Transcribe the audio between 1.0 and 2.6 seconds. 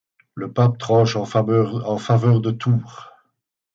en faveur de